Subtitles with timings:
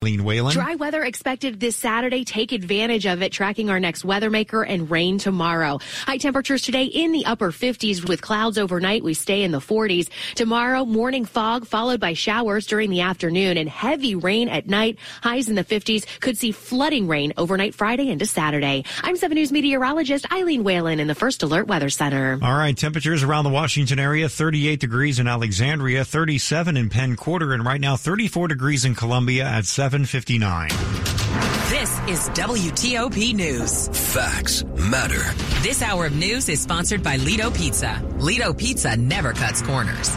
[0.00, 0.52] Whalen.
[0.52, 2.24] Dry weather expected this Saturday.
[2.24, 3.32] Take advantage of it.
[3.32, 5.80] Tracking our next weather maker and rain tomorrow.
[6.06, 9.02] High temperatures today in the upper 50s with clouds overnight.
[9.02, 10.08] We stay in the 40s.
[10.36, 14.98] Tomorrow, morning fog followed by showers during the afternoon and heavy rain at night.
[15.20, 16.06] Highs in the 50s.
[16.20, 18.84] Could see flooding rain overnight Friday into Saturday.
[19.02, 22.38] I'm 7 News meteorologist Eileen Whalen in the First Alert Weather Center.
[22.40, 22.76] All right.
[22.76, 27.80] Temperatures around the Washington area 38 degrees in Alexandria, 37 in Penn Quarter, and right
[27.80, 29.87] now 34 degrees in Columbia at 7.
[29.88, 30.68] 759.
[31.70, 33.88] This is WTOP News.
[34.12, 35.22] Facts matter.
[35.62, 38.02] This hour of news is sponsored by Lido Pizza.
[38.18, 40.10] Lido Pizza never cuts corners.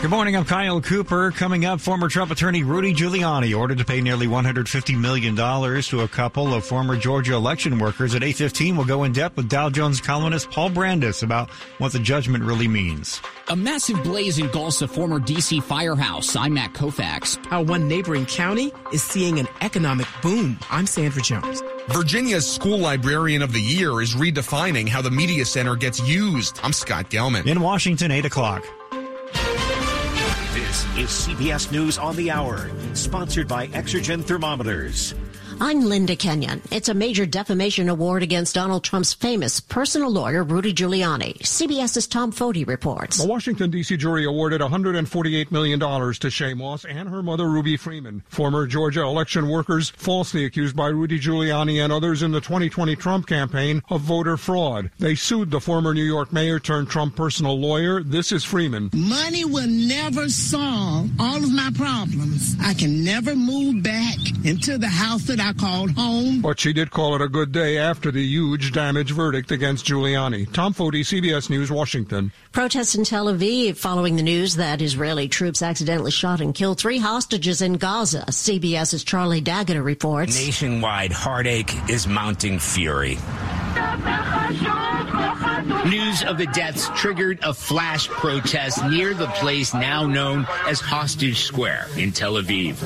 [0.00, 0.36] Good morning.
[0.36, 1.32] I'm Kyle Cooper.
[1.32, 6.08] Coming up, former Trump attorney Rudy Giuliani ordered to pay nearly $150 million to a
[6.08, 8.14] couple of former Georgia election workers.
[8.14, 11.98] At 8.15, we'll go in depth with Dow Jones columnist Paul Brandus about what the
[11.98, 13.20] judgment really means.
[13.48, 15.58] A massive blaze engulfs a former D.C.
[15.58, 16.36] firehouse.
[16.36, 17.44] I'm Matt Koufax.
[17.46, 20.60] How one neighboring county is seeing an economic boom.
[20.70, 21.60] I'm Sandra Jones.
[21.88, 26.60] Virginia's School Librarian of the Year is redefining how the media center gets used.
[26.62, 27.46] I'm Scott Gelman.
[27.46, 28.64] In Washington, 8 o'clock.
[30.96, 35.14] Is CBS News on the Hour, sponsored by Exergen Thermometers.
[35.60, 36.62] I'm Linda Kenyon.
[36.70, 41.36] It's a major defamation award against Donald Trump's famous personal lawyer, Rudy Giuliani.
[41.38, 43.18] CBS's Tom Foti reports.
[43.18, 43.96] The Washington, D.C.
[43.96, 49.48] jury awarded $148 million to Shaye Moss and her mother, Ruby Freeman, former Georgia election
[49.48, 54.36] workers falsely accused by Rudy Giuliani and others in the 2020 Trump campaign of voter
[54.36, 54.92] fraud.
[55.00, 58.04] They sued the former New York mayor turned Trump personal lawyer.
[58.04, 58.90] This is Freeman.
[58.94, 62.54] Money will never solve all of my problems.
[62.62, 66.42] I can never move back into the house that I I called home.
[66.42, 70.52] But she did call it a good day after the huge damage verdict against Giuliani.
[70.52, 72.32] Tom Foti, CBS News, Washington.
[72.52, 76.98] Protests in Tel Aviv following the news that Israeli troops accidentally shot and killed three
[76.98, 78.26] hostages in Gaza.
[78.28, 80.36] CBS's Charlie D'Agata reports.
[80.38, 83.16] Nationwide heartache is mounting fury.
[85.88, 91.42] News of the deaths triggered a flash protest near the place now known as Hostage
[91.42, 92.76] Square in Tel Aviv.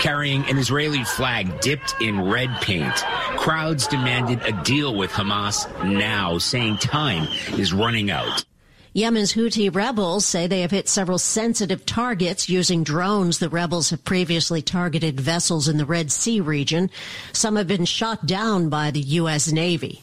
[0.00, 2.94] Carrying an Israeli flag dipped in red paint,
[3.38, 7.28] crowds demanded a deal with Hamas now, saying time
[7.58, 8.44] is running out.
[8.92, 13.38] Yemen's Houthi rebels say they have hit several sensitive targets using drones.
[13.38, 16.90] The rebels have previously targeted vessels in the Red Sea region.
[17.32, 19.52] Some have been shot down by the U.S.
[19.52, 20.02] Navy.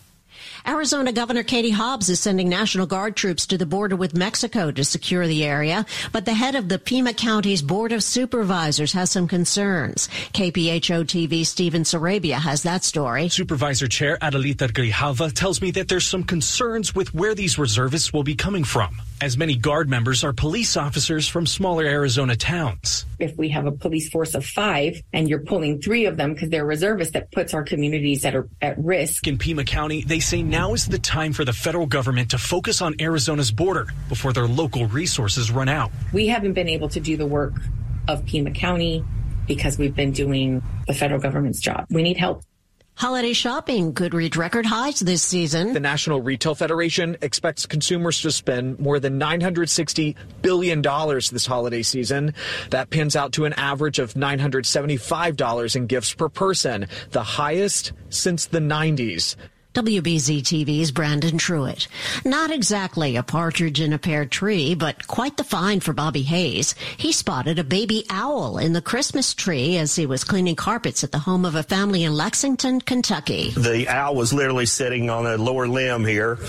[0.68, 4.84] Arizona Governor Katie Hobbs is sending National Guard troops to the border with Mexico to
[4.84, 9.30] secure the area, but the head of the Pima County's Board of Supervisors has some
[9.30, 10.10] concerns.
[10.34, 13.30] KPHO TV Stephen Sarabia has that story.
[13.30, 18.24] Supervisor Chair Adelita Grijalva tells me that there's some concerns with where these reservists will
[18.24, 23.06] be coming from as many Guard members are police officers from smaller Arizona towns.
[23.20, 26.50] If we have a police force of five and you're pulling three of them because
[26.50, 29.28] they're reservists, that puts our communities at, a, at risk.
[29.28, 32.82] In Pima County, they say now is the time for the federal government to focus
[32.82, 35.92] on Arizona's border before their local resources run out.
[36.14, 37.54] We haven't been able to do the work
[38.08, 39.04] of Pima County
[39.48, 41.86] because we've been doing the federal government's job.
[41.90, 42.44] We need help.
[42.98, 45.74] Holiday shopping could reach record highs this season.
[45.74, 52.34] The National Retail Federation expects consumers to spend more than $960 billion this holiday season.
[52.72, 58.48] That pins out to an average of $975 in gifts per person, the highest since
[58.48, 59.36] the 90s.
[59.78, 61.88] WBZ TV's Brandon Truitt.
[62.26, 66.74] Not exactly a partridge in a pear tree, but quite the find for Bobby Hayes.
[66.98, 71.12] He spotted a baby owl in the Christmas tree as he was cleaning carpets at
[71.12, 73.52] the home of a family in Lexington, Kentucky.
[73.52, 76.40] The owl was literally sitting on a lower limb here,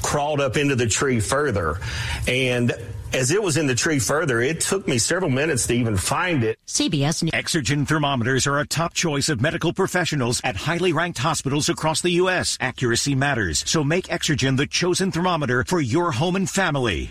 [0.00, 1.80] crawled up into the tree further,
[2.28, 2.74] and
[3.12, 6.44] as it was in the tree further, it took me several minutes to even find
[6.44, 6.58] it.
[6.66, 7.32] CBS News.
[7.32, 12.10] Exergen thermometers are a top choice of medical professionals at highly ranked hospitals across the
[12.22, 12.56] U.S.
[12.60, 17.10] Accuracy matters, so make Exergen the chosen thermometer for your home and family.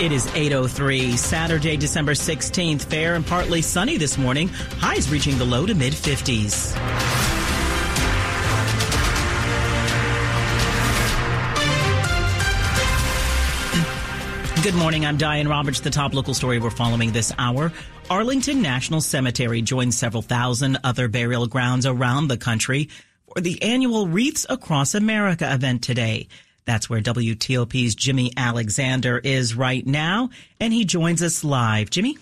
[0.00, 2.82] It is 8.03, Saturday, December 16th.
[2.82, 4.46] Fair and partly sunny this morning.
[4.78, 7.17] Highs reaching the low to mid 50s.
[14.68, 15.06] Good morning.
[15.06, 15.80] I'm Diane Roberts.
[15.80, 17.72] The top local story we're following this hour.
[18.10, 22.90] Arlington National Cemetery joins several thousand other burial grounds around the country
[23.32, 26.28] for the annual Wreaths Across America event today.
[26.66, 30.28] That's where WTOP's Jimmy Alexander is right now,
[30.60, 31.88] and he joins us live.
[31.88, 32.18] Jimmy?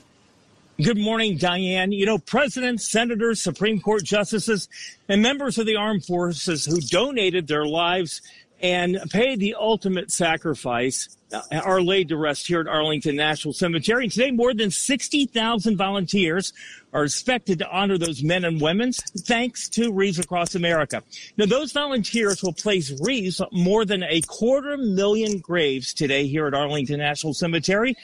[0.80, 1.90] Good morning, Diane.
[1.90, 4.68] You know, presidents, senators, Supreme Court justices,
[5.08, 8.22] and members of the armed forces who donated their lives
[8.60, 14.04] and paid the ultimate sacrifice uh, are laid to rest here at Arlington National Cemetery.
[14.04, 16.52] And today, more than 60,000 volunteers
[16.92, 21.02] are expected to honor those men and women thanks to Wreaths Across America.
[21.36, 26.54] Now, those volunteers will place wreaths more than a quarter million graves today here at
[26.54, 27.96] Arlington National Cemetery.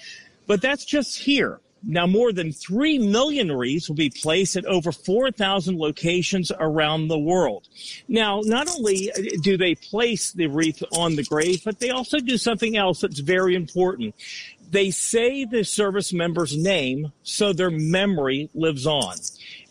[0.46, 1.60] But that's just here.
[1.84, 7.19] Now, more than 3 million wreaths will be placed at over 4,000 locations around the
[7.19, 7.69] world.
[8.08, 12.19] Now, not only uh, do they place the wreath on the grave, but they also
[12.19, 14.14] do something else that's very important.
[14.70, 19.17] They say the service member's name so their memory lives on.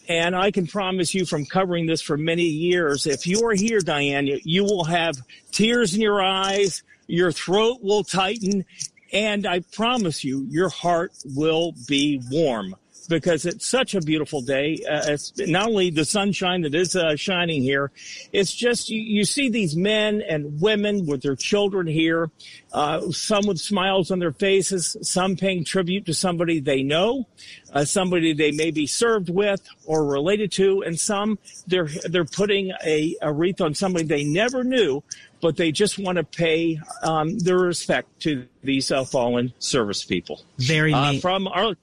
[0.10, 3.80] And I can promise you from covering this for many years, if you are here,
[3.80, 5.16] Diane, you will have
[5.52, 8.66] tears in your eyes, your throat will tighten,
[9.12, 12.76] and I promise you, your heart will be warm
[13.10, 14.78] because it's such a beautiful day.
[14.90, 17.92] Uh, it's not only the sunshine that is uh, shining here,
[18.32, 22.30] it's just you, you, see these men and women with their children here,
[22.74, 27.28] uh, some with smiles on their faces, some paying tribute to somebody they know,
[27.74, 31.38] uh, somebody they may be served with or related to, and some
[31.68, 35.04] they're they're putting a, a wreath on somebody they never knew
[35.42, 40.42] but they just want to pay um, their respect to these uh, fallen service people.
[40.58, 41.76] Very uh, from our.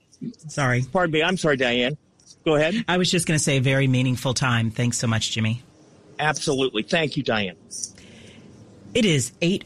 [0.48, 1.22] Sorry, pardon me.
[1.22, 1.96] I'm sorry, Diane.
[2.44, 2.84] Go ahead.
[2.88, 4.70] I was just going to say, very meaningful time.
[4.70, 5.62] Thanks so much, Jimmy.
[6.18, 6.82] Absolutely.
[6.82, 7.56] Thank you, Diane.
[8.94, 9.64] It is eight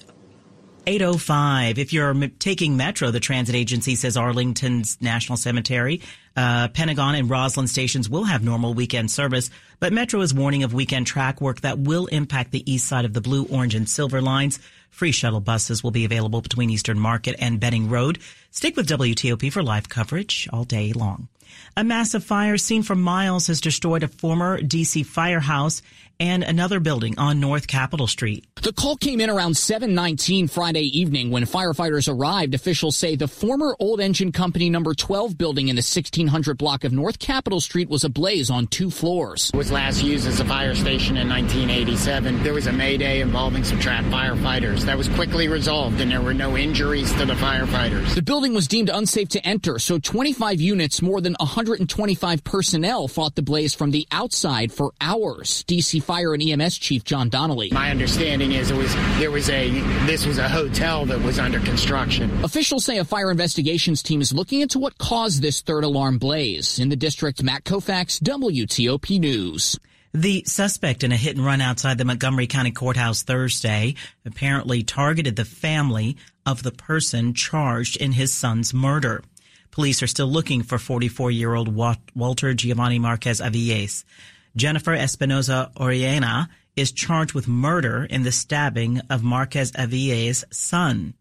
[0.86, 1.78] 805.
[1.78, 6.02] If you're taking Metro, the transit agency says Arlington's National Cemetery,
[6.37, 9.50] uh, Pentagon and Rosslyn stations will have normal weekend service,
[9.81, 13.12] but Metro is warning of weekend track work that will impact the east side of
[13.12, 14.58] the blue, orange, and silver lines.
[14.90, 18.19] Free shuttle buses will be available between Eastern Market and Benning Road.
[18.50, 21.29] Stick with WTOP for live coverage all day long.
[21.76, 25.82] A massive fire seen from miles has destroyed a former DC firehouse
[26.22, 28.46] and another building on North Capitol Street.
[28.62, 32.54] The call came in around 7:19 Friday evening when firefighters arrived.
[32.54, 36.92] Officials say the former Old Engine Company number 12 building in the 1600 block of
[36.92, 39.50] North Capitol Street was ablaze on two floors.
[39.52, 42.44] It was last used as a fire station in 1987.
[42.44, 44.82] There was a mayday involving some trapped firefighters.
[44.82, 48.14] That was quickly resolved and there were no injuries to the firefighters.
[48.14, 53.34] The building was deemed unsafe to enter, so 25 units, more than 125 personnel fought
[53.34, 55.64] the blaze from the outside for hours.
[55.66, 57.70] DC Fire and EMS Chief John Donnelly.
[57.73, 59.70] My understanding is it was there was a
[60.05, 62.44] this was a hotel that was under construction.
[62.44, 66.79] Officials say a fire investigations team is looking into what caused this third alarm blaze.
[66.79, 69.79] In the district, Matt Koufax, WTOP News.
[70.12, 73.94] The suspect in a hit and run outside the Montgomery County Courthouse Thursday
[74.26, 79.23] apparently targeted the family of the person charged in his son's murder.
[79.70, 81.75] Police are still looking for 44 year old
[82.14, 84.05] Walter Giovanni Marquez Aviles.
[84.54, 91.14] Jennifer Espinoza Orellana is charged with murder in the stabbing of Marquez Aviles' son.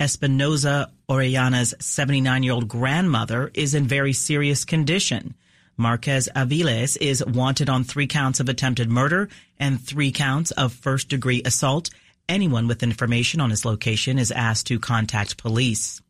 [0.00, 5.34] Espinoza Orellana's 79 year old grandmother is in very serious condition.
[5.76, 9.28] Marquez Aviles is wanted on three counts of attempted murder
[9.58, 11.90] and three counts of first degree assault.
[12.28, 16.00] Anyone with information on his location is asked to contact police.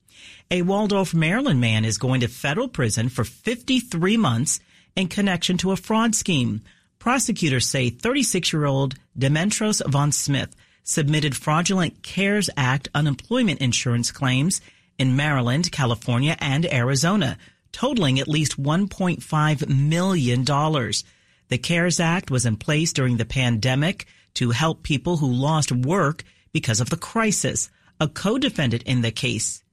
[0.51, 4.61] A Waldorf, Maryland man is going to federal prison for 53 months
[4.97, 6.63] in connection to a fraud scheme.
[6.99, 14.61] Prosecutors say 36 year old Demetros von Smith submitted fraudulent CARES Act unemployment insurance claims
[14.99, 17.39] in Maryland, California, and Arizona,
[17.73, 20.45] totaling at least $1.5 million.
[20.45, 26.23] The CARES Act was in place during the pandemic to help people who lost work
[26.53, 27.71] because of the crisis.
[28.01, 29.64] A co-defendant in the case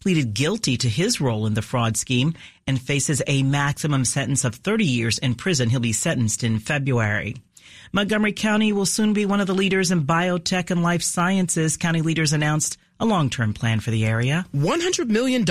[0.00, 2.34] pleaded guilty to his role in the fraud scheme
[2.66, 5.70] and faces a maximum sentence of 30 years in prison.
[5.70, 7.36] He'll be sentenced in February.
[7.92, 11.76] Montgomery County will soon be one of the leaders in biotech and life sciences.
[11.76, 14.46] County leaders announced a long-term plan for the area.
[14.54, 15.44] $100 million.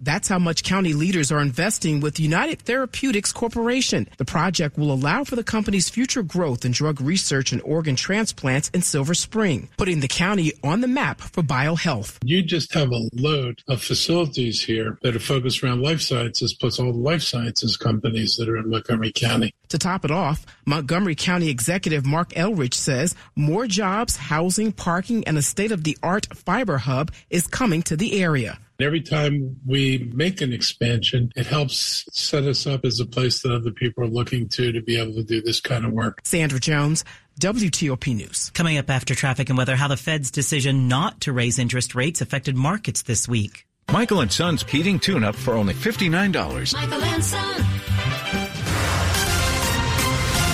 [0.00, 4.08] That's how much county leaders are investing with United Therapeutics Corporation.
[4.16, 8.68] The project will allow for the company's future growth in drug research and organ transplants
[8.70, 12.18] in Silver Spring, putting the county on the map for biohealth.
[12.24, 16.78] You just have a load of facilities here that are focused around life sciences, plus
[16.78, 19.54] all the life sciences companies that are in Montgomery County.
[19.76, 25.36] To top it off, Montgomery County Executive Marc Elrich says more jobs, housing, parking, and
[25.36, 28.58] a state-of-the-art fiber hub is coming to the area.
[28.80, 33.52] Every time we make an expansion, it helps set us up as a place that
[33.52, 36.22] other people are looking to to be able to do this kind of work.
[36.24, 37.04] Sandra Jones,
[37.38, 38.50] WTOP News.
[38.54, 42.22] Coming up after traffic and weather, how the Fed's decision not to raise interest rates
[42.22, 43.66] affected markets this week.
[43.92, 46.72] Michael and Son's heating tune-up for only $59.
[46.72, 47.64] Michael and Son.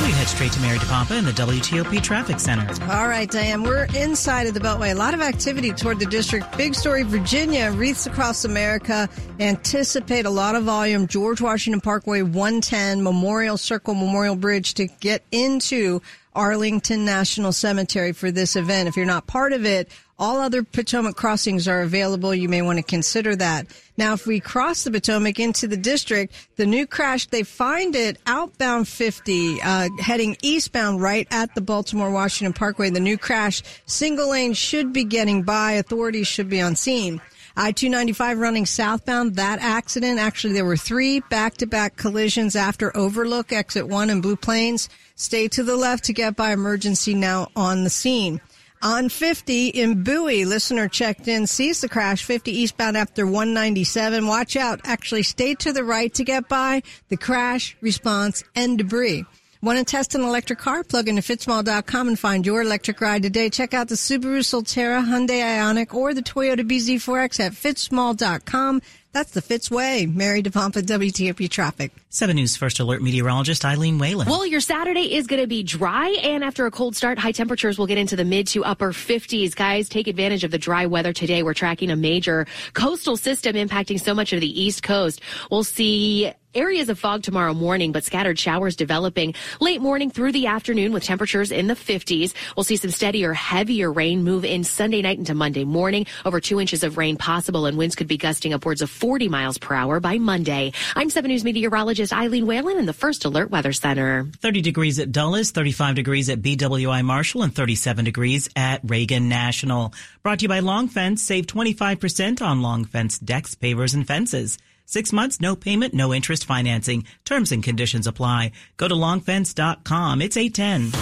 [0.02, 2.66] We head straight to Mary DePompa in the WTOP Traffic Center.
[2.90, 4.90] All right, Diane, we're inside of the Beltway.
[4.90, 6.56] A lot of activity toward the district.
[6.58, 9.08] Big story, Virginia, wreaths across America.
[9.38, 11.06] Anticipate a lot of volume.
[11.06, 16.02] George Washington Parkway 110, Memorial Circle, Memorial Bridge to get into
[16.34, 18.88] Arlington National Cemetery for this event.
[18.88, 19.88] If you're not part of it,
[20.22, 22.32] all other Potomac crossings are available.
[22.32, 23.66] You may want to consider that.
[23.96, 28.18] Now, if we cross the Potomac into the district, the new crash, they find it
[28.24, 32.90] outbound 50, uh, heading eastbound right at the Baltimore Washington Parkway.
[32.90, 35.72] The new crash, single lane should be getting by.
[35.72, 37.20] Authorities should be on scene.
[37.56, 44.08] I-295 running southbound, that accident, actually there were three back-to-back collisions after Overlook, exit one
[44.08, 44.88] in Blue Plains.
[45.16, 48.40] Stay to the left to get by emergency now on the scene.
[48.82, 54.26] On 50 in Bowie, listener checked in, sees the crash 50 eastbound after 197.
[54.26, 54.80] Watch out.
[54.82, 59.24] Actually, stay to the right to get by the crash, response, and debris.
[59.64, 60.82] Want to test an electric car?
[60.82, 63.48] Plug into fitzmall.com and find your electric ride today.
[63.48, 68.82] Check out the Subaru Solterra, Hyundai Ioniq, or the Toyota BZ4X at fitzmall.com.
[69.12, 70.06] That's the Fitz way.
[70.06, 71.92] Mary DePompa, WTOP Traffic.
[72.08, 74.26] 7 News First Alert meteorologist Eileen Whalen.
[74.26, 77.78] Well, your Saturday is going to be dry, and after a cold start, high temperatures
[77.78, 79.54] will get into the mid to upper 50s.
[79.54, 81.44] Guys, take advantage of the dry weather today.
[81.44, 85.20] We're tracking a major coastal system impacting so much of the East Coast.
[85.52, 90.46] We'll see areas of fog tomorrow morning, but scattered showers developing late morning through the
[90.46, 92.34] afternoon with temperatures in the 50s.
[92.56, 96.06] We'll see some steadier, heavier rain move in Sunday night into Monday morning.
[96.24, 99.58] Over two inches of rain possible and winds could be gusting upwards of 40 miles
[99.58, 100.72] per hour by Monday.
[100.94, 104.26] I'm 7 News meteorologist Eileen Whalen in the First Alert Weather Center.
[104.40, 109.94] 30 degrees at Dulles, 35 degrees at BWI Marshall, and 37 degrees at Reagan National.
[110.22, 111.22] Brought to you by Long Fence.
[111.22, 114.58] Save 25% on Long Fence decks, pavers, and fences.
[114.86, 117.04] Six months, no payment, no interest financing.
[117.24, 118.52] Terms and conditions apply.
[118.76, 120.22] Go to longfence.com.
[120.22, 120.92] It's 810.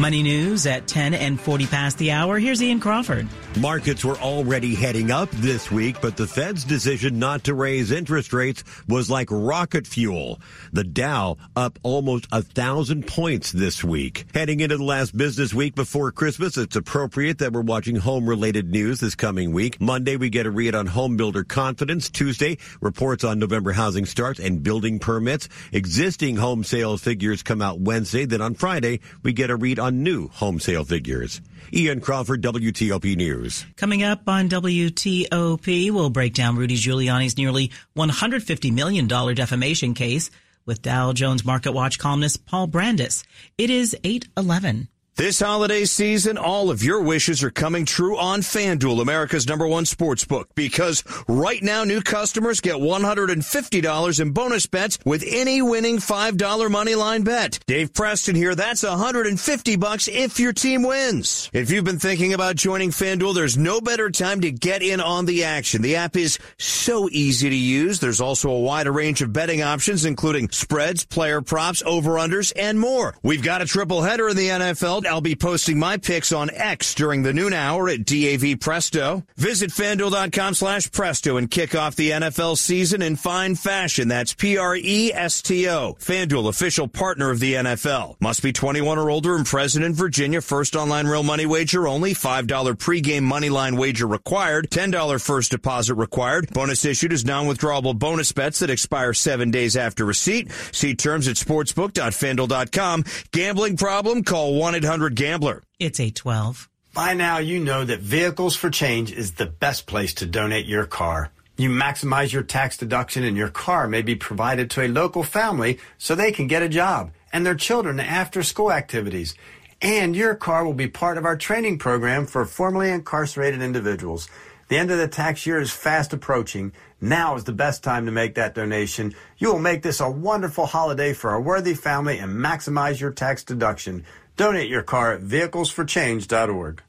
[0.00, 2.38] Money news at 10 and 40 past the hour.
[2.38, 3.28] Here's Ian Crawford.
[3.60, 8.34] Markets were already heading up this week, but the Fed's decision not to raise interest
[8.34, 10.38] rates was like rocket fuel.
[10.74, 14.26] The Dow up almost a thousand points this week.
[14.34, 18.70] Heading into the last business week before Christmas, it's appropriate that we're watching home related
[18.70, 19.80] news this coming week.
[19.80, 22.10] Monday, we get a read on home builder confidence.
[22.10, 25.48] Tuesday, reports on November housing starts and building permits.
[25.72, 28.26] Existing home sales figures come out Wednesday.
[28.26, 31.40] Then on Friday, we get a read on new home sale figures.
[31.72, 33.45] Ian Crawford, WTOP News.
[33.76, 40.30] Coming up on WTOP, we'll break down Rudy Giuliani's nearly $150 million defamation case
[40.64, 43.24] with Dow Jones Market Watch columnist Paul Brandus.
[43.56, 44.88] It is 811.
[45.16, 49.86] This holiday season, all of your wishes are coming true on FanDuel, America's number one
[49.86, 55.96] sports book, because right now new customers get $150 in bonus bets with any winning
[55.96, 57.58] $5 money line bet.
[57.66, 58.54] Dave Preston here.
[58.54, 61.48] That's 150 bucks if your team wins.
[61.54, 65.24] If you've been thinking about joining FanDuel, there's no better time to get in on
[65.24, 65.80] the action.
[65.80, 68.00] The app is so easy to use.
[68.00, 73.16] There's also a wider range of betting options, including spreads, player props, over-unders, and more.
[73.22, 75.05] We've got a triple header in the NFL.
[75.06, 79.24] I'll be posting my picks on X during the noon hour at DAV Presto.
[79.36, 84.08] Visit fanduel.com slash presto and kick off the NFL season in fine fashion.
[84.08, 85.96] That's P-R-E-S-T-O.
[85.98, 88.16] FanDuel, official partner of the NFL.
[88.20, 90.40] Must be 21 or older and present in Virginia.
[90.40, 92.14] First online real money wager only.
[92.14, 94.68] $5 pregame money line wager required.
[94.70, 96.52] $10 first deposit required.
[96.52, 100.50] Bonus issued is non-withdrawable bonus bets that expire seven days after receipt.
[100.72, 103.04] See terms at sportsbook.fanduel.com.
[103.32, 104.22] Gambling problem?
[104.22, 104.54] Call
[104.96, 105.62] 1-800-GAMBLER.
[105.78, 106.68] It's 812.
[106.94, 110.86] By now, you know that Vehicles for Change is the best place to donate your
[110.86, 111.30] car.
[111.58, 115.78] You maximize your tax deduction and your car may be provided to a local family
[115.98, 119.34] so they can get a job and their children after school activities.
[119.82, 124.28] And your car will be part of our training program for formerly incarcerated individuals.
[124.68, 126.72] The end of the tax year is fast approaching.
[127.00, 129.14] Now is the best time to make that donation.
[129.38, 133.44] You will make this a wonderful holiday for a worthy family and maximize your tax
[133.44, 134.04] deduction.
[134.36, 136.82] Donate your car at vehiclesforchange.org.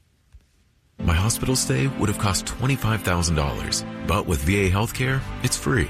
[1.00, 5.89] My hospital stay would have cost $25,000, but with VA healthcare, it's free.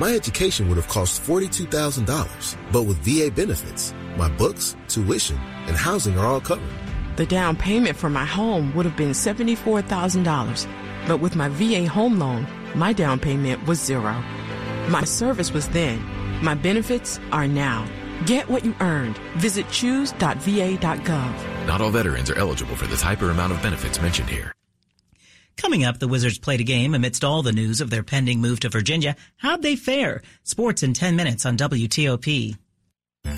[0.00, 5.36] My education would have cost $42,000, but with VA benefits, my books, tuition,
[5.66, 6.68] and housing are all covered.
[7.16, 12.18] The down payment for my home would have been $74,000, but with my VA home
[12.18, 14.12] loan, my down payment was zero.
[14.88, 16.02] My service was then.
[16.42, 17.86] My benefits are now.
[18.24, 19.18] Get what you earned.
[19.36, 21.66] Visit choose.va.gov.
[21.66, 24.52] Not all veterans are eligible for the type or amount of benefits mentioned here.
[25.56, 28.60] Coming up, the Wizards played a game amidst all the news of their pending move
[28.60, 29.16] to Virginia.
[29.36, 30.22] How'd they fare?
[30.44, 32.56] Sports in 10 minutes on WTOP.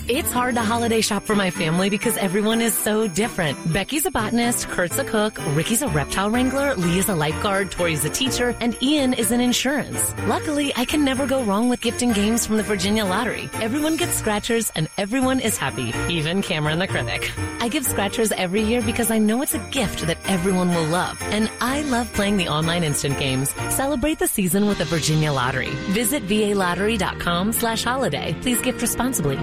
[0.07, 3.57] It's hard to holiday shop for my family because everyone is so different.
[3.71, 8.09] Becky's a botanist, Kurt's a cook, Ricky's a reptile wrangler, Leah's a lifeguard, Tori's a
[8.09, 10.13] teacher, and Ian is in insurance.
[10.25, 13.49] Luckily, I can never go wrong with gifting games from the Virginia Lottery.
[13.55, 17.31] Everyone gets scratchers and everyone is happy, even Cameron the critic.
[17.59, 21.21] I give scratchers every year because I know it's a gift that everyone will love.
[21.21, 23.51] And I love playing the online instant games.
[23.69, 25.69] Celebrate the season with the Virginia Lottery.
[25.91, 28.35] Visit VALottery.com slash holiday.
[28.41, 29.37] Please gift responsibly.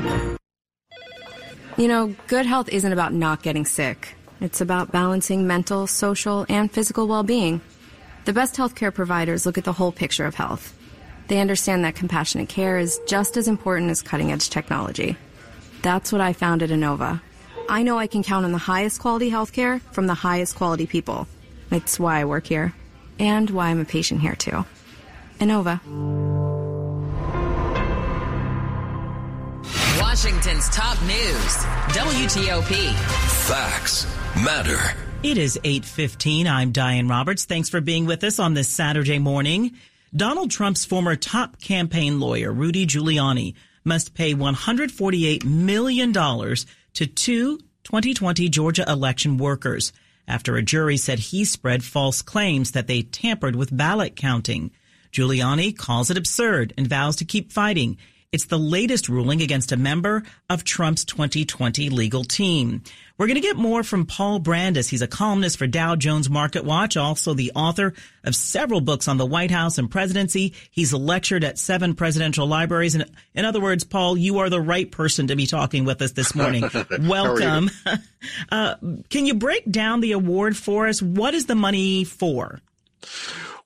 [1.77, 4.15] You know, good health isn't about not getting sick.
[4.41, 7.61] It's about balancing mental, social, and physical well-being.
[8.25, 10.75] The best healthcare providers look at the whole picture of health.
[11.29, 15.19] They understand that compassionate care is just as important as cutting-edge technology.
[15.83, 17.21] That's what I found at Inova.
[17.69, 21.29] I know I can count on the highest quality healthcare from the highest quality people.
[21.71, 22.73] It's why I work here.
[23.19, 24.65] And why I'm a patient here too.
[25.41, 26.46] Inova.
[29.99, 31.57] Washington's top news.
[31.97, 32.93] WTOP.
[33.47, 34.79] Facts matter.
[35.23, 36.47] It is 8:15.
[36.47, 37.47] I'm Diane Roberts.
[37.47, 39.73] Thanks for being with us on this Saturday morning.
[40.15, 48.49] Donald Trump's former top campaign lawyer, Rudy Giuliani, must pay $148 million to two 2020
[48.51, 49.93] Georgia election workers
[50.29, 54.73] after a jury said he spread false claims that they tampered with ballot counting.
[55.11, 57.97] Giuliani calls it absurd and vows to keep fighting.
[58.33, 62.83] It's the latest ruling against a member of Trump's 2020 legal team.
[63.19, 64.91] We're going to get more from Paul Brandus.
[64.91, 69.17] He's a columnist for Dow Jones Market Watch, also the author of several books on
[69.17, 70.55] the White House and presidency.
[70.71, 72.95] He's lectured at seven presidential libraries.
[72.95, 76.13] And in other words, Paul, you are the right person to be talking with us
[76.13, 76.69] this morning.
[77.01, 77.71] Welcome.
[78.51, 78.75] uh,
[79.09, 81.01] can you break down the award for us?
[81.01, 82.61] What is the money for?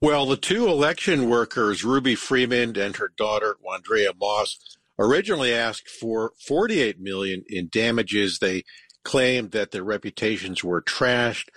[0.02, 6.32] Well, the two election workers, Ruby Freeman and her daughter, Wandrea Moss, originally asked for
[6.46, 8.38] 48 million in damages.
[8.38, 8.64] They
[9.04, 11.48] claimed that their reputations were trashed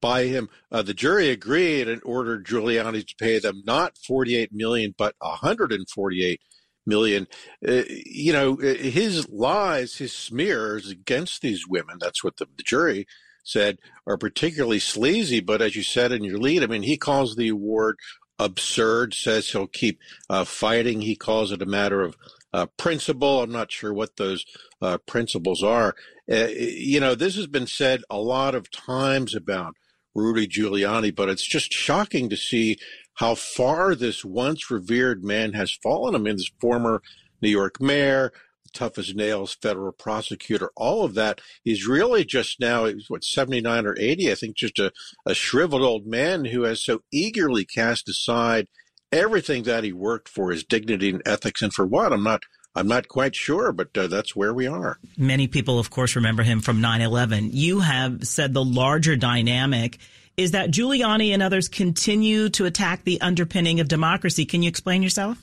[0.00, 0.48] by him.
[0.72, 6.40] Uh, the jury agreed and ordered Giuliani to pay them not 48 million, but 148
[6.86, 7.26] million.
[7.66, 13.06] Uh, you know, his lies, his smears against these women, that's what the, the jury
[13.44, 15.40] said are particularly sleazy.
[15.40, 17.96] But as you said in your lead, I mean, he calls the award
[18.38, 21.02] absurd, says he'll keep uh, fighting.
[21.02, 22.16] He calls it a matter of
[22.52, 23.42] uh, principle.
[23.42, 24.44] I'm not sure what those
[24.82, 25.94] uh, principles are.
[26.30, 29.74] Uh, you know, this has been said a lot of times about
[30.14, 32.78] Rudy Giuliani, but it's just shocking to see
[33.14, 36.14] how far this once revered man has fallen.
[36.14, 37.02] I mean, this former
[37.42, 38.32] New York mayor,
[38.72, 43.96] tough as nails federal prosecutor, all of that is really just now, what, 79 or
[43.98, 44.92] 80, I think, just a,
[45.26, 48.68] a shriveled old man who has so eagerly cast aside
[49.12, 51.62] everything that he worked for, his dignity and ethics.
[51.62, 52.12] And for what?
[52.12, 52.44] I'm not.
[52.72, 55.00] I'm not quite sure, but uh, that's where we are.
[55.18, 57.50] Many people, of course, remember him from 9 11.
[57.52, 59.98] You have said the larger dynamic
[60.36, 64.44] is that Giuliani and others continue to attack the underpinning of democracy.
[64.46, 65.38] Can you explain yourself?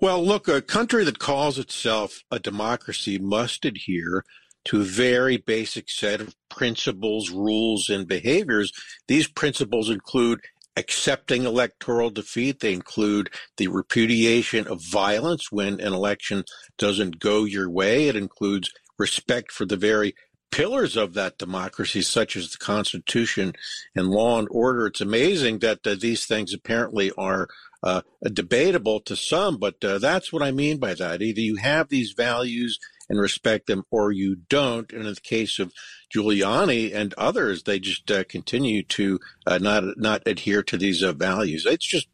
[0.00, 4.24] Well, look, a country that calls itself a democracy must adhere
[4.66, 8.72] to a very basic set of principles, rules, and behaviors.
[9.08, 10.40] These principles include
[10.76, 12.60] accepting electoral defeat.
[12.60, 16.44] They include the repudiation of violence when an election
[16.78, 18.08] doesn't go your way.
[18.08, 20.14] It includes respect for the very
[20.50, 23.54] pillars of that democracy, such as the Constitution
[23.94, 24.86] and law and order.
[24.86, 27.48] It's amazing that uh, these things apparently are
[27.82, 31.22] uh, debatable to some, but uh, that's what I mean by that.
[31.22, 32.78] Either you have these values
[33.10, 34.90] and respect them, or you don't.
[34.92, 35.72] And in the case of
[36.14, 41.12] Giuliani and others, they just uh, continue to uh, not not adhere to these uh,
[41.12, 41.66] values.
[41.66, 42.06] It's just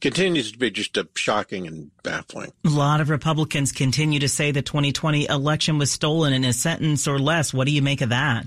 [0.00, 2.52] continues to be just shocking and baffling.
[2.64, 7.06] A lot of Republicans continue to say the 2020 election was stolen in a sentence
[7.06, 7.54] or less.
[7.54, 8.46] What do you make of that?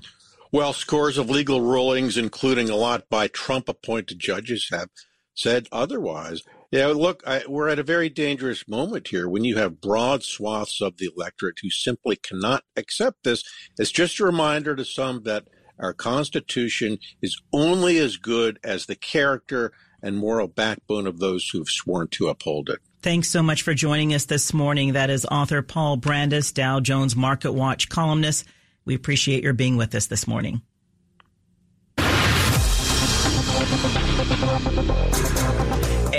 [0.51, 4.89] Well, scores of legal rulings, including a lot by Trump appointed judges, have
[5.35, 6.41] said otherwise.
[6.73, 10.81] Yeah, look, I, we're at a very dangerous moment here when you have broad swaths
[10.81, 13.43] of the electorate who simply cannot accept this.
[13.77, 18.95] It's just a reminder to some that our Constitution is only as good as the
[18.95, 22.79] character and moral backbone of those who have sworn to uphold it.
[23.03, 24.93] Thanks so much for joining us this morning.
[24.93, 28.45] That is author Paul Brandus, Dow Jones Market Watch columnist.
[28.83, 30.63] We appreciate your being with us this morning.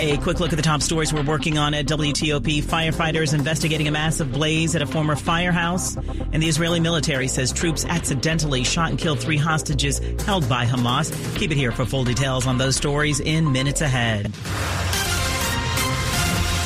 [0.04, 2.62] A quick look at the top stories we're working on at WTOP.
[2.62, 5.96] Firefighters investigating a massive blaze at a former firehouse.
[5.96, 11.10] And the Israeli military says troops accidentally shot and killed three hostages held by Hamas.
[11.38, 14.30] Keep it here for full details on those stories in minutes ahead.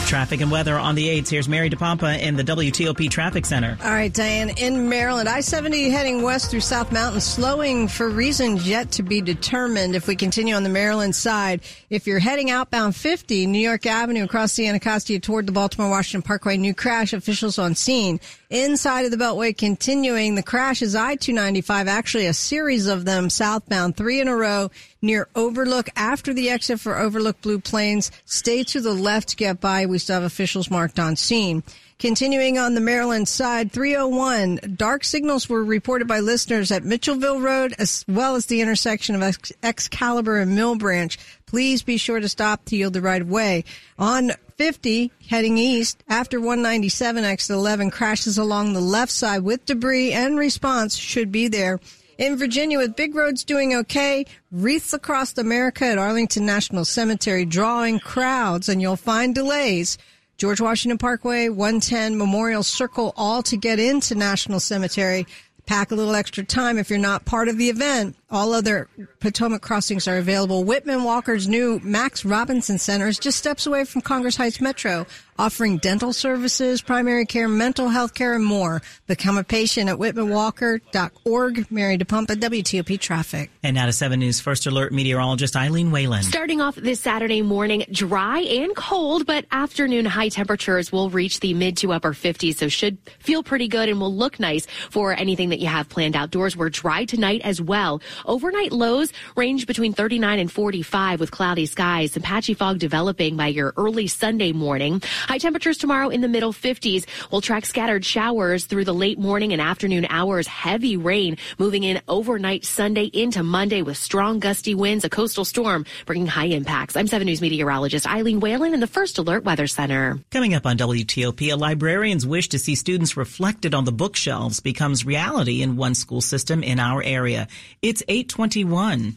[0.08, 1.28] Traffic and weather on the 8s.
[1.28, 3.76] Here's Mary DePompa in the WTOP Traffic Center.
[3.84, 4.48] All right, Diane.
[4.56, 9.20] In Maryland, I 70 heading west through South Mountain, slowing for reasons yet to be
[9.20, 11.60] determined if we continue on the Maryland side.
[11.90, 16.26] If you're heading outbound 50, New York Avenue across the Anacostia toward the Baltimore Washington
[16.26, 18.18] Parkway, new crash, officials on scene.
[18.48, 23.28] Inside of the Beltway, continuing the crash is I 295, actually a series of them
[23.28, 28.10] southbound, three in a row near Overlook after the exit for Overlook Blue Plains.
[28.24, 29.86] Stay to the left to get by.
[29.86, 31.62] We still have officials marked on scene.
[31.98, 37.74] Continuing on the Maryland side, 301, dark signals were reported by listeners at Mitchellville Road
[37.76, 41.18] as well as the intersection of Excalibur and Mill Branch.
[41.46, 43.64] Please be sure to stop to yield the right of way.
[43.98, 50.12] On 50 heading east after 197 exit 11 crashes along the left side with debris
[50.12, 51.80] and response should be there.
[52.18, 58.00] In Virginia, with big roads doing okay, wreaths across America at Arlington National Cemetery drawing
[58.00, 59.96] crowds, and you'll find delays.
[60.36, 65.28] George Washington Parkway, 110 Memorial Circle, all to get into National Cemetery.
[65.66, 68.16] Pack a little extra time if you're not part of the event.
[68.30, 68.88] All other
[69.20, 70.62] Potomac crossings are available.
[70.62, 75.06] Whitman Walker's new Max Robinson Center is just steps away from Congress Heights Metro,
[75.38, 78.82] offering dental services, primary care, mental health care, and more.
[79.06, 81.70] Become a patient at whitmanwalker.org.
[81.70, 83.50] Mary DePompa, WTOP Traffic.
[83.62, 86.22] And now to 7 News First Alert meteorologist Eileen Whalen.
[86.22, 91.54] Starting off this Saturday morning, dry and cold, but afternoon high temperatures will reach the
[91.54, 95.48] mid to upper 50s, so should feel pretty good and will look nice for anything
[95.48, 96.54] that you have planned outdoors.
[96.54, 98.02] We're dry tonight as well.
[98.26, 102.12] Overnight lows range between 39 and 45 with cloudy skies.
[102.12, 105.02] Some patchy fog developing by your early Sunday morning.
[105.26, 107.06] High temperatures tomorrow in the middle 50s.
[107.30, 110.46] We'll track scattered showers through the late morning and afternoon hours.
[110.46, 115.84] Heavy rain moving in overnight Sunday into Monday with strong gusty winds, a coastal storm
[116.06, 116.96] bringing high impacts.
[116.96, 120.18] I'm 7 News meteorologist Eileen Whalen in the First Alert Weather Center.
[120.30, 125.04] Coming up on WTOP, a librarian's wish to see students reflected on the bookshelves becomes
[125.04, 127.48] reality in one school system in our area.
[127.82, 129.16] It's 821.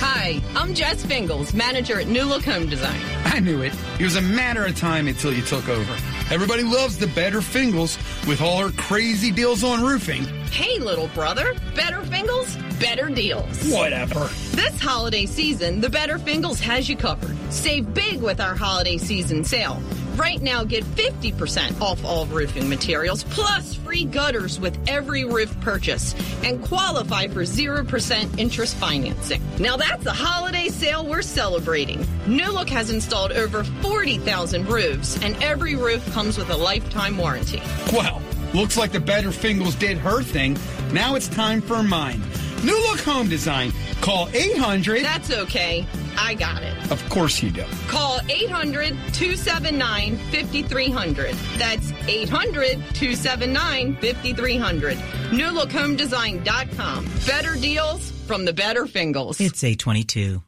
[0.00, 3.00] Hi, I'm Jess Fingles, manager at New Look Home Design.
[3.24, 3.72] I knew it.
[3.98, 5.92] It was a matter of time until you took over.
[6.30, 7.96] Everybody loves the Better Fingles
[8.26, 10.24] with all her crazy deals on roofing.
[10.50, 13.72] Hey, little brother, Better Fingles, better deals.
[13.72, 14.28] Whatever.
[14.52, 17.36] This holiday season, the Better Fingles has you covered.
[17.50, 19.80] Save big with our holiday season sale.
[20.18, 26.12] Right now, get 50% off all roofing materials plus free gutters with every roof purchase
[26.42, 29.40] and qualify for 0% interest financing.
[29.60, 32.04] Now that's a holiday sale we're celebrating.
[32.26, 37.62] New Look has installed over 40,000 roofs and every roof comes with a lifetime warranty.
[37.92, 38.20] Well,
[38.52, 40.58] looks like the Better Fingles did her thing.
[40.92, 42.20] Now it's time for mine.
[42.64, 43.72] New Look Home Design.
[44.00, 45.04] Call 800.
[45.04, 45.86] That's okay.
[46.20, 46.90] I got it.
[46.90, 47.64] Of course you do.
[47.86, 51.34] Call 800 279 5300.
[51.56, 54.98] That's 800 279 5300.
[55.30, 57.04] NewLookHomeDesign.com.
[57.26, 59.40] Better deals from the Better Fingles.
[59.40, 60.42] It's 822.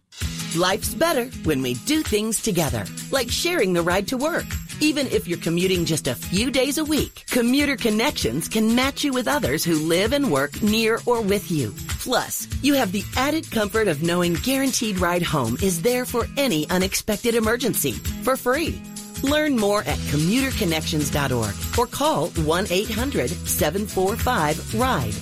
[0.58, 4.46] Life's better when we do things together, like sharing the ride to work.
[4.82, 9.12] Even if you're commuting just a few days a week, Commuter Connections can match you
[9.12, 11.74] with others who live and work near or with you.
[12.00, 16.66] Plus, you have the added comfort of knowing Guaranteed Ride Home is there for any
[16.70, 18.80] unexpected emergency for free.
[19.22, 25.12] Learn more at commuterconnections.org or call 1-800-745-RIDE.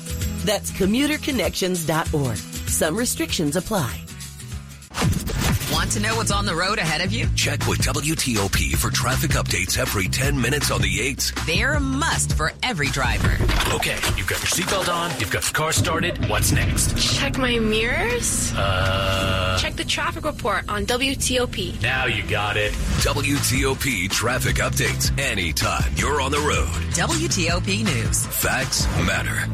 [0.47, 2.37] That's commuterconnections.org.
[2.69, 4.08] Some restrictions apply.
[5.79, 7.29] Want to know what's on the road ahead of you?
[7.37, 11.47] Check with WTOP for traffic updates every 10 minutes on the 8s.
[11.47, 13.31] They're a must for every driver.
[13.75, 16.29] Okay, you've got your seatbelt on, you've got the car started.
[16.29, 16.99] What's next?
[16.99, 18.53] Check my mirrors.
[18.57, 19.57] Uh.
[19.61, 21.81] Check the traffic report on WTOP.
[21.81, 22.73] Now you got it.
[22.73, 26.67] WTOP traffic updates anytime you're on the road.
[26.97, 28.27] WTOP News.
[28.27, 29.49] Facts matter.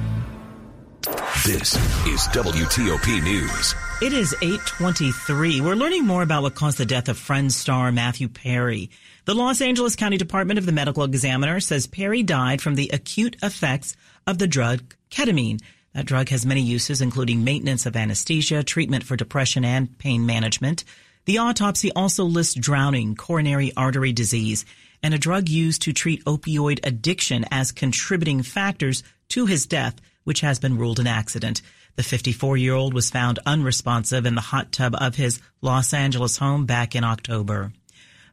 [1.45, 1.75] This
[2.07, 3.75] is WTOP News.
[4.02, 5.61] It is 823.
[5.61, 8.90] We're learning more about what caused the death of Friends star Matthew Perry.
[9.24, 13.37] The Los Angeles County Department of the Medical Examiner says Perry died from the acute
[13.40, 15.62] effects of the drug ketamine.
[15.94, 20.83] That drug has many uses, including maintenance of anesthesia, treatment for depression, and pain management.
[21.26, 24.66] The autopsy also lists drowning, coronary artery disease,
[25.04, 30.40] and a drug used to treat opioid addiction as contributing factors to his death, which
[30.40, 31.62] has been ruled an accident.
[31.96, 36.38] The 54 year old was found unresponsive in the hot tub of his Los Angeles
[36.38, 37.72] home back in October.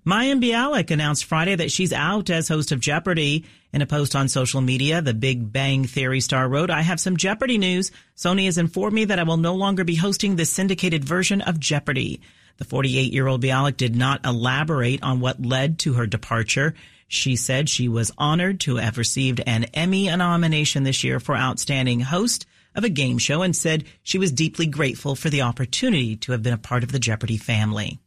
[0.03, 3.45] Mayim Bialik announced Friday that she's out as host of Jeopardy!
[3.71, 7.17] In a post on social media, the Big Bang Theory star wrote, I have some
[7.17, 7.59] Jeopardy!
[7.59, 7.91] news.
[8.17, 11.59] Sony has informed me that I will no longer be hosting the syndicated version of
[11.59, 12.19] Jeopardy!
[12.57, 16.73] The 48 year old Bialik did not elaborate on what led to her departure.
[17.07, 21.99] She said she was honored to have received an Emmy nomination this year for Outstanding
[21.99, 26.31] Host of a Game Show and said she was deeply grateful for the opportunity to
[26.31, 27.99] have been a part of the Jeopardy family.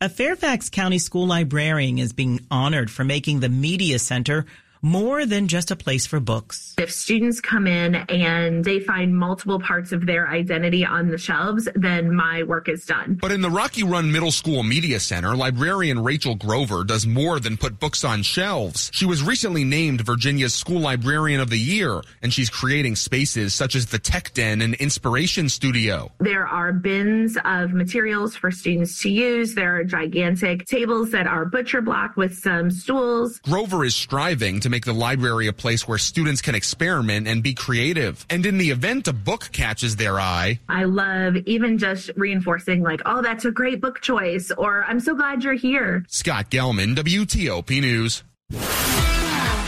[0.00, 4.44] A Fairfax County school librarian is being honored for making the Media Center
[4.84, 6.74] more than just a place for books.
[6.76, 11.66] If students come in and they find multiple parts of their identity on the shelves,
[11.74, 13.18] then my work is done.
[13.18, 17.56] But in the Rocky Run Middle School Media Center, librarian Rachel Grover does more than
[17.56, 18.90] put books on shelves.
[18.92, 23.74] She was recently named Virginia's School Librarian of the Year, and she's creating spaces such
[23.74, 26.12] as the Tech Den and Inspiration Studio.
[26.20, 29.54] There are bins of materials for students to use.
[29.54, 33.38] There are gigantic tables that are butcher block with some stools.
[33.38, 37.54] Grover is striving to make the library a place where students can experiment and be
[37.54, 38.26] creative.
[38.28, 43.00] And in the event a book catches their eye, I love even just reinforcing, like,
[43.06, 46.04] oh, that's a great book choice, or I'm so glad you're here.
[46.08, 48.24] Scott Gelman, WTOP News.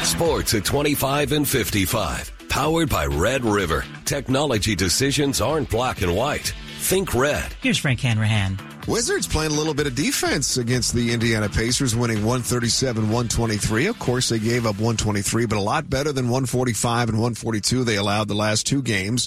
[0.02, 2.32] Sports at 25 and 55.
[2.48, 3.84] Powered by Red River.
[4.04, 6.52] Technology decisions aren't black and white.
[6.86, 7.52] Think red.
[7.62, 8.60] Here's Frank Hanrahan.
[8.86, 13.86] Wizards playing a little bit of defense against the Indiana Pacers, winning 137 123.
[13.86, 17.96] Of course, they gave up 123, but a lot better than 145 and 142 they
[17.96, 19.26] allowed the last two games.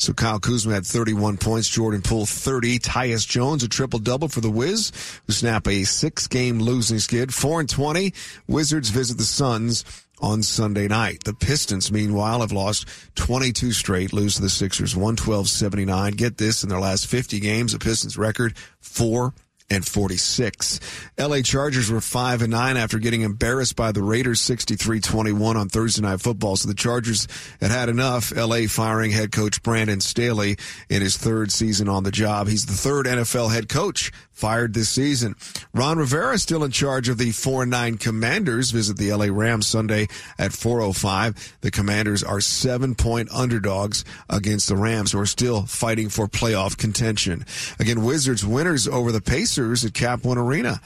[0.00, 4.40] So Kyle Kuzma had 31 points, Jordan Poole 30, Tyus Jones a triple double for
[4.40, 4.92] the Wiz,
[5.26, 7.34] who snap a six game losing skid.
[7.34, 8.14] 4 and 20.
[8.46, 9.84] Wizards visit the Suns
[10.20, 11.24] on Sunday night.
[11.24, 16.16] The Pistons, meanwhile, have lost 22 straight, lose to the Sixers 112-79.
[16.16, 19.32] Get this, in their last 50 games, the Pistons record 4
[19.70, 20.80] and 46.
[21.18, 26.02] LA Chargers were 5 and 9 after getting embarrassed by the Raiders 63-21 on Thursday
[26.02, 26.56] Night Football.
[26.56, 27.28] So the Chargers
[27.60, 28.32] had had enough.
[28.34, 30.56] LA firing head coach Brandon Staley
[30.88, 32.48] in his third season on the job.
[32.48, 35.36] He's the third NFL head coach fired this season.
[35.74, 38.70] Ron Rivera still in charge of the 4-9 Commanders.
[38.70, 41.58] Visit the LA Rams Sunday at 4:05.
[41.60, 47.44] The Commanders are 7-point underdogs against the Rams who are still fighting for playoff contention.
[47.78, 49.20] Again, Wizards winners over the
[49.60, 50.80] Pacers at Cap One Arena.